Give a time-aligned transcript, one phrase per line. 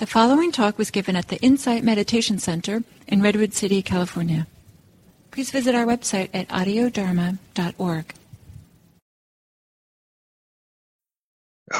[0.00, 4.46] The following talk was given at the Insight Meditation Center in Redwood City, California.
[5.30, 8.14] Please visit our website at audiodharma.org.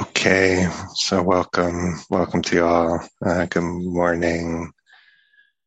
[0.03, 3.09] Okay, so welcome, welcome to you all.
[3.25, 4.71] Uh, good morning,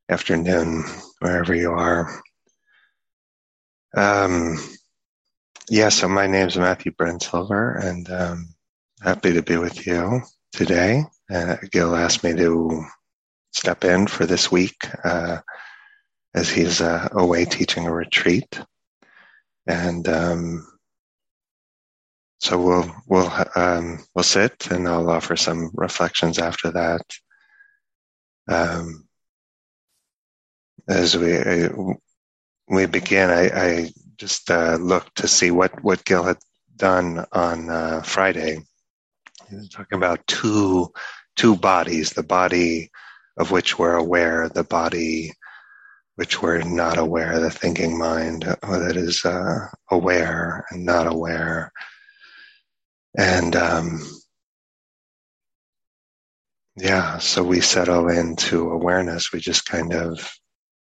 [0.08, 0.84] afternoon,
[1.22, 2.22] wherever you are.
[3.98, 4.60] Um,
[5.72, 8.54] yeah, so my name is Matthew Brensilver, and um,
[9.02, 11.02] happy to be with you today.
[11.32, 12.84] Uh, Gil asked me to
[13.52, 15.40] step in for this week uh,
[16.36, 18.60] as he's uh, away teaching a retreat,
[19.68, 20.68] and um,
[22.40, 27.06] so we'll we'll um, we'll sit and I'll offer some reflections after that.
[28.50, 29.08] Um,
[30.90, 31.70] as we uh,
[32.68, 36.38] we begin, I, I just uh, looked to see what what Gil had
[36.76, 38.60] done on uh, Friday.
[39.50, 40.92] He was talking about two
[41.36, 42.92] two bodies: the body
[43.38, 45.34] of which we're aware, the body
[46.16, 51.72] which we're not aware, the thinking mind that is uh, aware and not aware
[53.18, 54.02] and um,
[56.78, 59.32] yeah, so we settle into awareness.
[59.32, 60.32] We just kind of,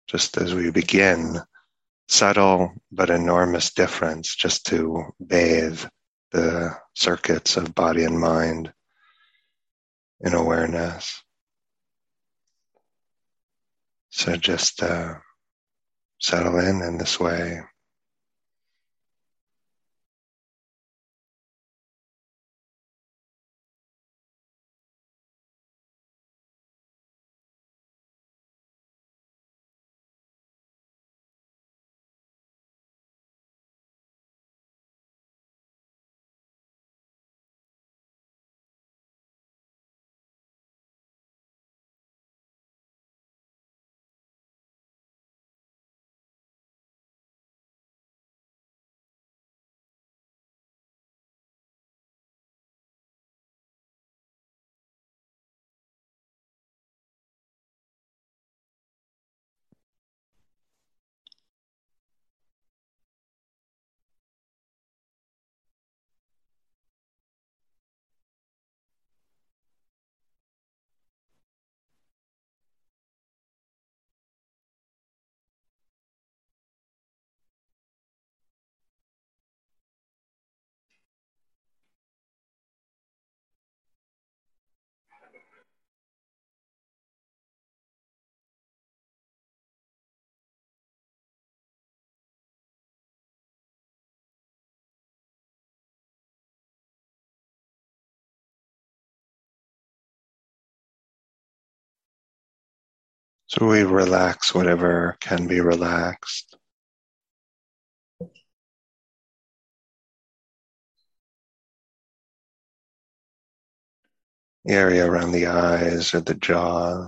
[0.08, 1.40] just as we begin,
[2.10, 5.84] subtle but enormous difference just to bathe
[6.32, 8.74] the circuits of body and mind
[10.22, 11.22] in awareness.
[14.10, 15.16] So just uh,
[16.20, 17.62] settle in in this way.
[103.48, 106.58] So we relax whatever can be relaxed.
[114.66, 117.08] The area around the eyes or the jaw.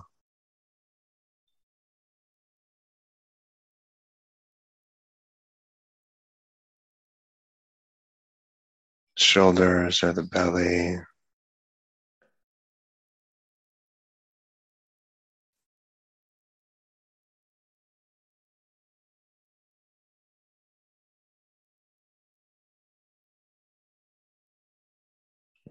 [9.17, 10.99] Shoulders or the belly.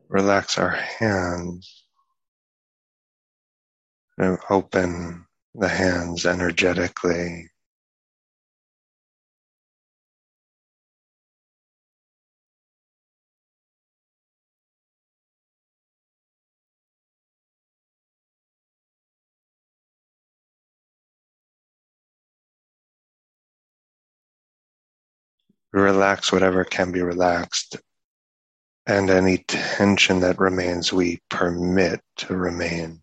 [0.09, 1.85] Relax our hands
[4.17, 7.49] and open the hands energetically.
[25.73, 27.77] Relax whatever can be relaxed
[28.89, 33.03] and any tension that remains, we permit to remain.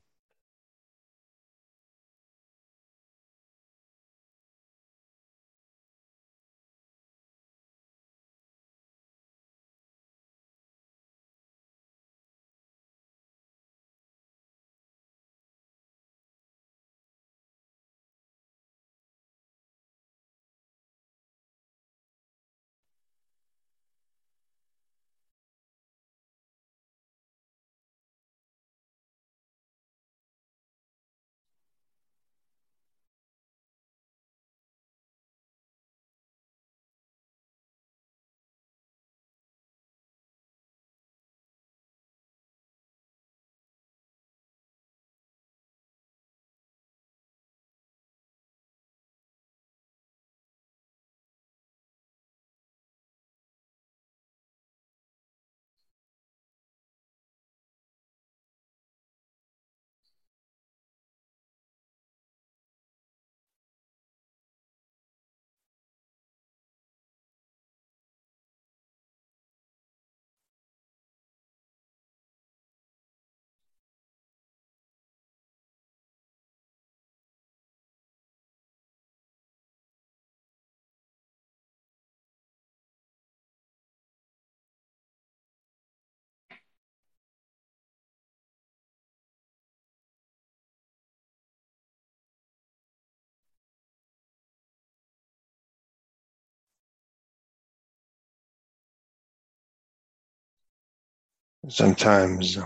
[101.68, 102.60] Sometimes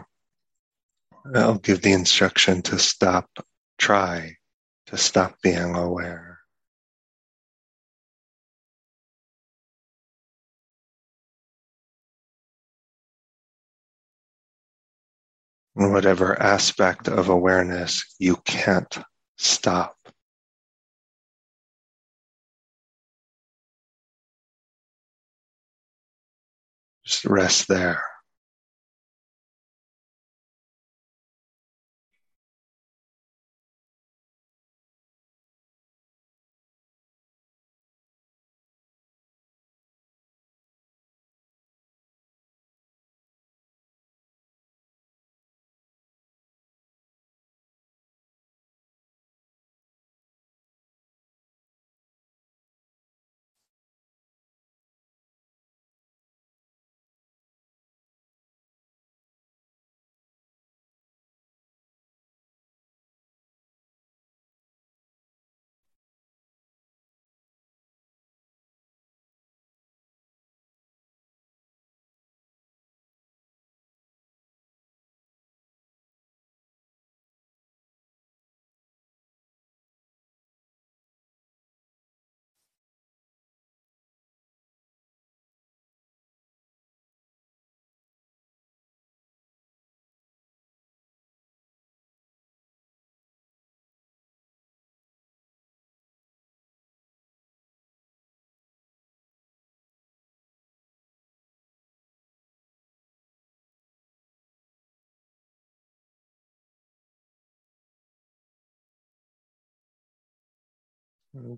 [1.34, 3.30] I'll give the instruction to stop,
[3.78, 4.36] try
[4.88, 6.40] to stop being aware.
[15.78, 18.98] In whatever aspect of awareness you can't
[19.38, 19.96] stop.
[27.06, 28.09] Just rest there.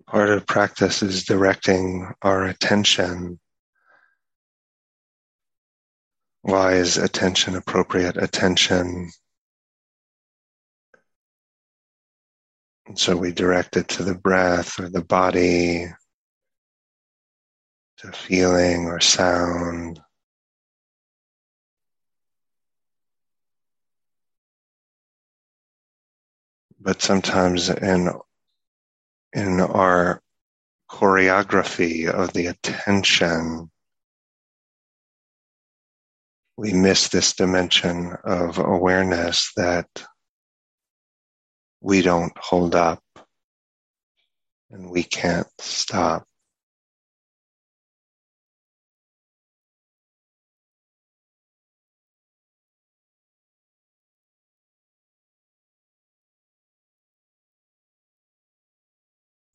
[0.05, 3.39] Part of practice is directing our attention.
[6.41, 9.09] Why is attention appropriate attention?
[12.85, 15.87] And so we direct it to the breath or the body,
[17.99, 20.01] to feeling or sound.
[26.77, 28.11] But sometimes in
[29.33, 30.21] in our
[30.89, 33.71] choreography of the attention,
[36.57, 39.87] we miss this dimension of awareness that
[41.81, 43.01] we don't hold up
[44.69, 46.25] and we can't stop.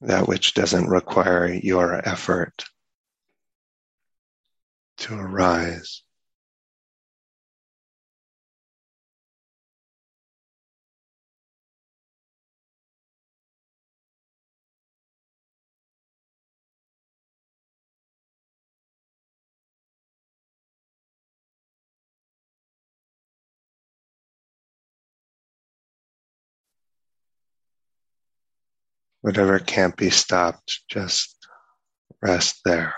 [0.01, 2.65] That which doesn't require your effort
[4.99, 6.03] to arise.
[29.27, 31.37] Whatever can't be stopped, just
[32.23, 32.95] rest there.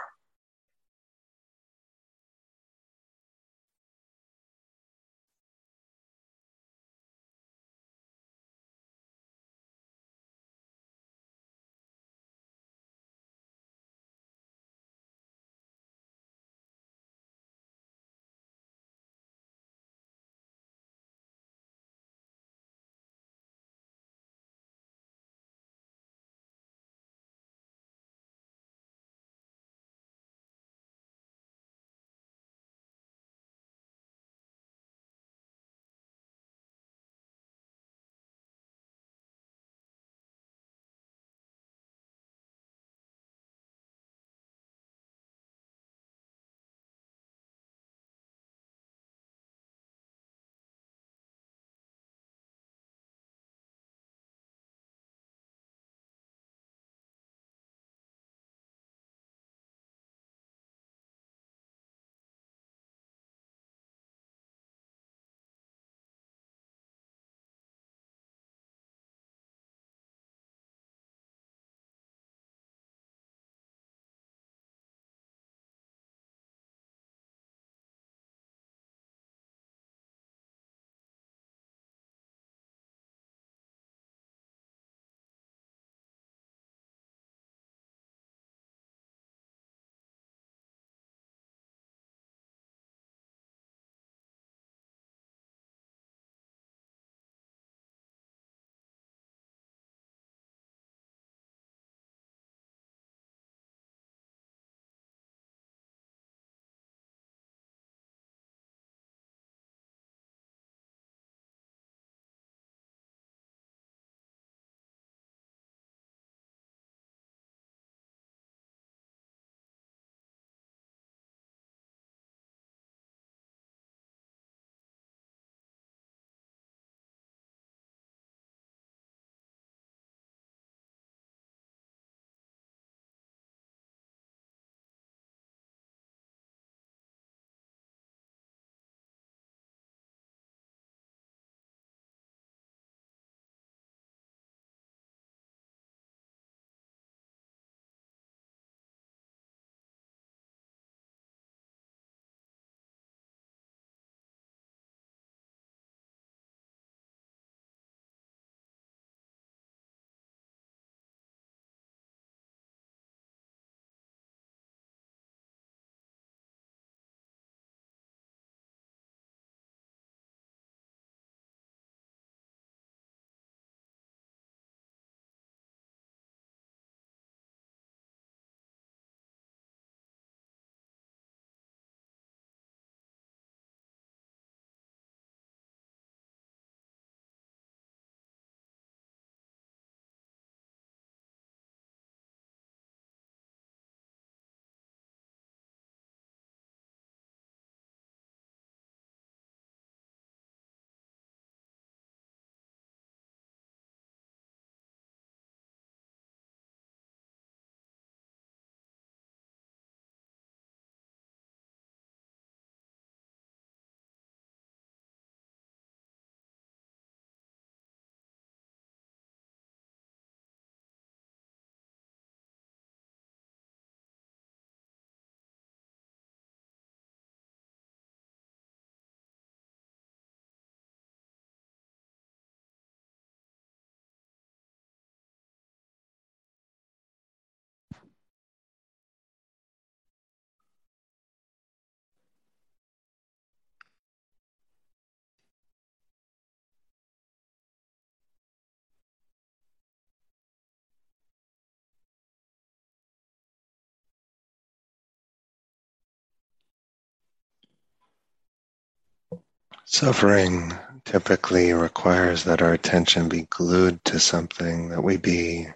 [259.91, 260.75] Suffering
[261.07, 265.67] typically requires that our attention be glued to something, that we be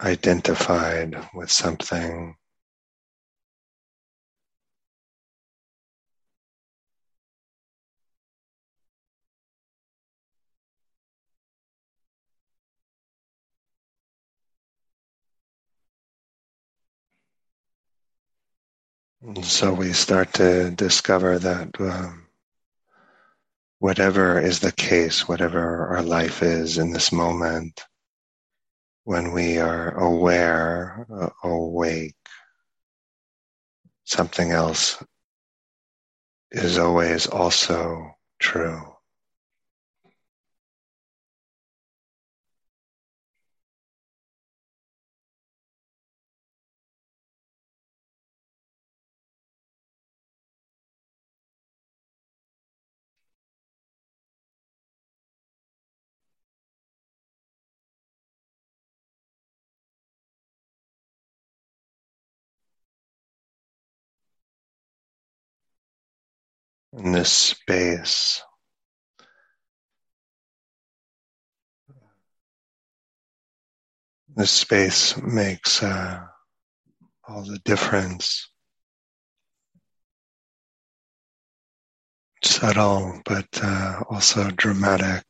[0.00, 2.36] identified with something.
[19.42, 22.26] So we start to discover that um,
[23.78, 27.84] whatever is the case, whatever our life is in this moment,
[29.04, 32.14] when we are aware, uh, awake,
[34.04, 35.02] something else
[36.50, 38.89] is always also true.
[67.00, 68.42] In this space.
[74.36, 76.20] This space makes uh,
[77.26, 78.48] all the difference.
[82.42, 85.24] Subtle, but uh, also dramatic.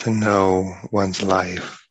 [0.00, 1.86] To know one's life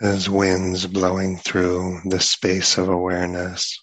[0.00, 3.78] as winds blowing through the space of awareness.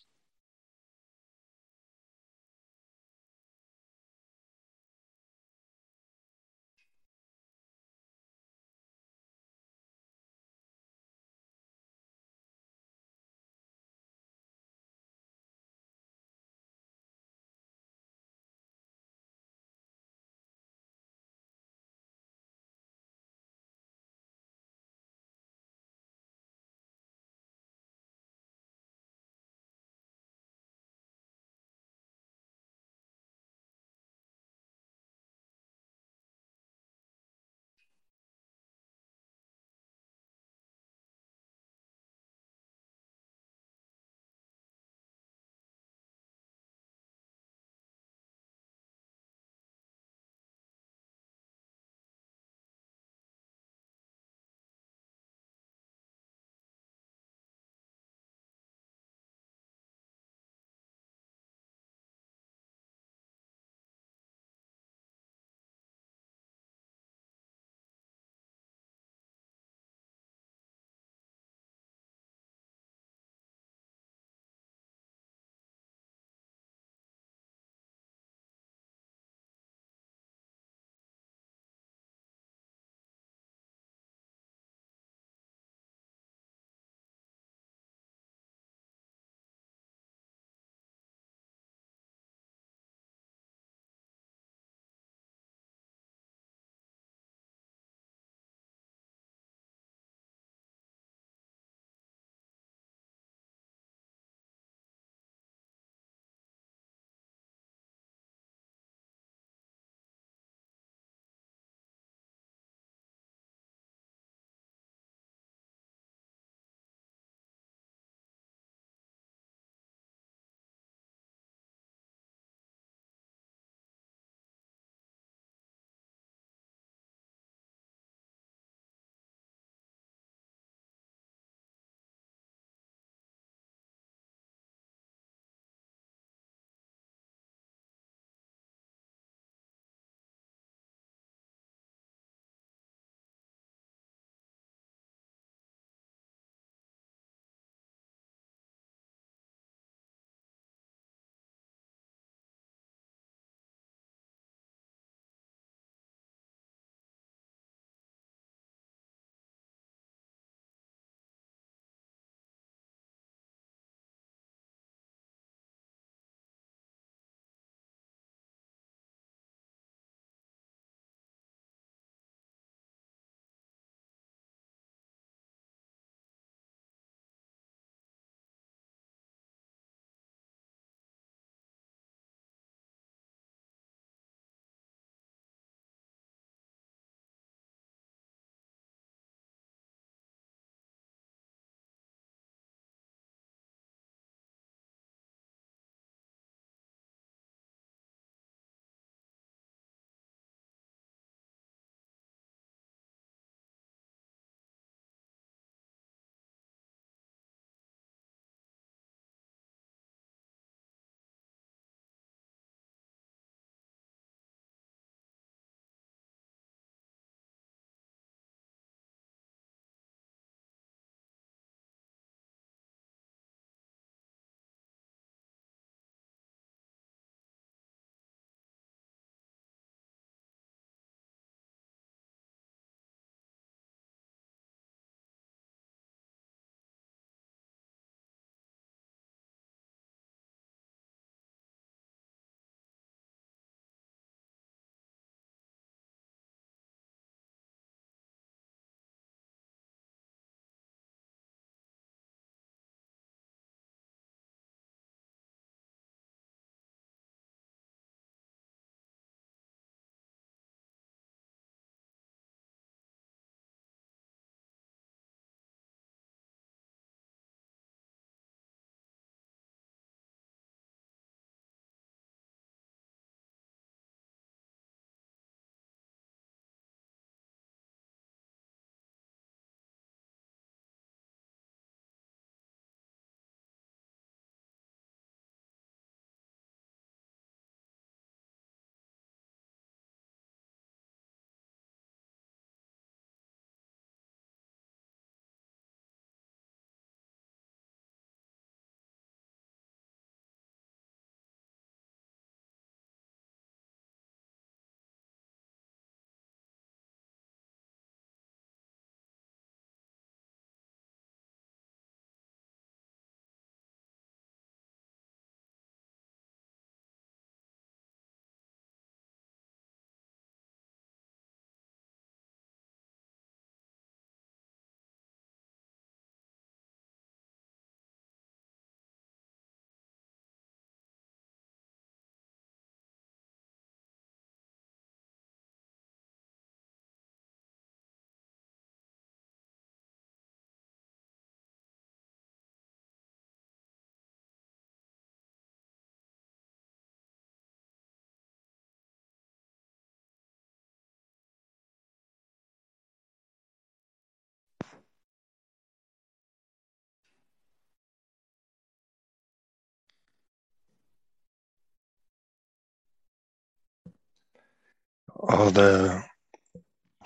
[365.42, 366.24] All the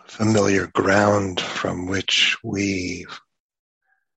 [0.06, 3.06] familiar ground from which we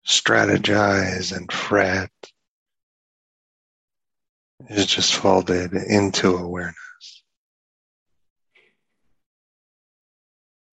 [0.06, 2.10] strategize and fret
[4.68, 6.76] is just folded into awareness.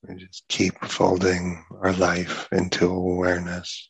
[0.08, 3.90] We just keep folding our life into awareness.